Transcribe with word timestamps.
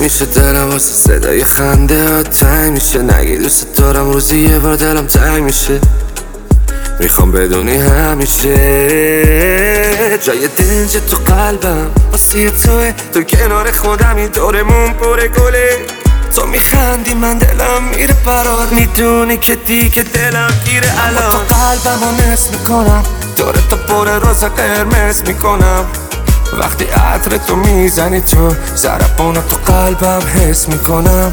نمیشه 0.00 0.24
دلم 0.24 0.70
واسه 0.70 0.94
صدای 0.94 1.44
خنده 1.44 2.08
ها 2.08 2.22
تنگ 2.22 2.72
میشه. 2.72 3.02
نگی 3.02 3.36
دوست 3.36 3.66
دارم 3.76 4.10
روزی 4.12 4.38
یه 4.38 4.58
بار 4.58 4.76
دلم 4.76 5.06
تنگ 5.06 5.42
میشه. 5.42 5.80
می‌خوام 7.00 7.32
بدونی 7.32 7.76
همیشه 7.76 8.56
جای 10.22 10.48
دنج 10.58 10.96
تو 11.10 11.16
قلبم. 11.16 11.90
واسه 12.12 12.50
توه 12.50 12.92
تو 13.14 13.22
کنار 13.22 13.72
خودمی 13.72 14.28
دورمون 14.28 14.92
پر 14.92 15.26
گله. 15.26 15.76
تو 16.34 16.46
میخندی 16.46 17.14
من 17.14 17.38
دلم 17.38 17.82
میره 17.96 18.14
برات. 18.26 18.72
می‌دونی 18.72 19.36
که 19.36 19.54
دیگه 19.54 20.02
دلم 20.02 20.50
گیره 20.64 20.92
الان. 21.06 21.30
تو 21.30 21.54
قلبم 21.54 22.00
رو 22.04 22.32
نصف 22.32 22.50
می‌کنم. 22.50 23.02
دور 23.36 23.54
تو 23.70 23.76
پر 23.76 24.18
روز 24.18 24.44
قرمز 24.44 25.22
می‌کنم. 25.26 25.84
وقتی 26.58 26.84
عطر 26.84 27.36
تو 27.36 27.56
می‌زنی 27.56 28.20
تو 28.20 28.54
زربانو 28.74 29.40
تو 29.40 29.72
قلبم 29.72 30.22
حس 30.34 30.68
می‌کنم. 30.68 31.32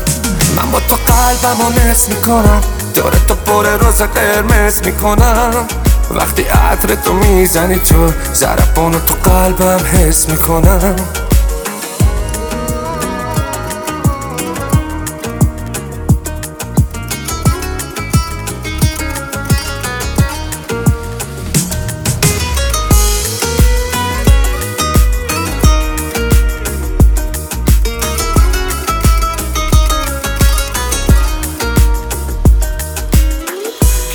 من 0.57 0.71
با 0.71 0.79
تو 0.79 0.95
قلبم 0.95 1.61
رو 1.61 1.89
نصف 1.89 2.09
می‌کنم. 2.09 2.61
دور 2.95 3.11
تو 3.27 3.35
پر 3.35 3.65
روز 3.65 4.01
قرمز 4.01 4.81
می‌کنم. 4.85 5.67
وقتی 6.11 6.43
عطر 6.43 6.95
تو 6.95 7.13
می‌زنی 7.13 7.79
تو 7.79 8.11
زربانو 8.33 8.99
تو 8.99 9.29
قلبم 9.29 9.79
حس 9.85 10.29
می‌کنم. 10.29 10.95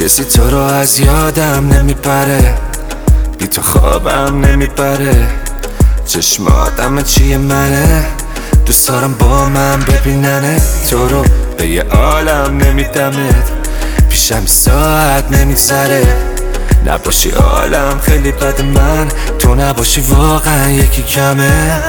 کسی 0.03 0.25
تو 0.25 0.51
رو 0.51 0.59
از 0.59 1.01
یادم 1.01 1.69
نمیپره. 1.69 2.55
بی 3.39 3.47
تو 3.47 3.63
خوابم 3.63 4.45
نمیپره. 4.45 5.29
چشماتم 6.07 7.03
چیه 7.03 7.39
منه؟ 7.39 8.07
دوست 8.67 8.89
دارم 8.89 9.15
با 9.15 9.49
من 9.49 9.81
ببیننه. 9.81 10.61
تو 10.91 11.09
رو 11.09 11.25
به 11.59 11.67
یه 11.67 11.83
عالم 11.83 12.57
نمیدمت 12.57 13.51
پیشم 14.09 14.47
ساعت 14.47 15.31
نمیگذره. 15.31 16.17
نباشی 16.87 17.31
عالم 17.31 18.01
خیلی 18.03 18.33
بد 18.33 18.63
من. 18.63 19.09
تو 19.39 19.55
نباشی 19.55 20.01
واقعا 20.01 20.71
یکی 20.71 21.03
کمه. 21.03 21.83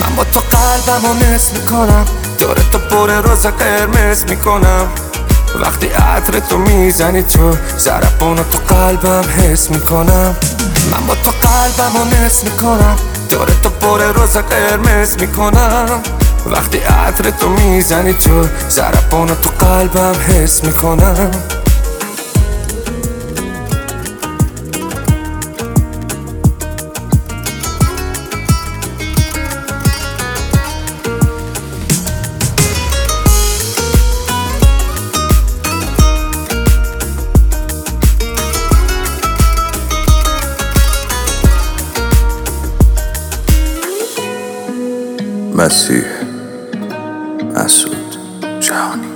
من 0.00 0.16
با 0.16 0.24
تو 0.24 0.40
قلبم 0.40 1.06
رو 1.06 1.14
نصف 1.14 1.52
می‌کنم. 1.52 2.06
دور 2.38 2.56
تو 2.72 2.78
پر 2.78 3.10
روز 3.10 3.46
قرمز 3.46 4.24
می‌کنم. 4.28 4.86
وقتی 5.60 5.86
عطر 5.86 6.40
تو 6.40 6.58
می‌زنی 6.58 7.22
تو 7.22 7.56
زربانو 7.76 8.42
تو 8.42 8.74
قلبم 8.74 9.24
حس 9.38 9.70
می‌کنم. 9.70 10.36
من 10.92 11.06
با 11.06 11.14
تو 11.14 11.30
قلبم 11.30 11.96
رو 11.96 12.04
نصف 12.04 12.44
می‌کنم. 12.44 12.96
دور 13.30 13.46
تو 13.62 13.68
پر 13.68 14.02
روز 14.02 14.36
قرمز 14.36 15.16
می‌کنم. 15.20 16.02
وقتی 16.46 16.78
عطر 16.78 17.30
تو 17.30 17.48
می‌زنی 17.48 18.14
تو 18.14 18.46
زربانو 18.68 19.34
تو 19.34 19.50
قلبم 19.66 20.14
حس 20.28 20.64
می‌کنم. 20.64 21.30
مسیح 45.54 46.04
مسعود 47.54 48.16
جهانی. 48.60 49.13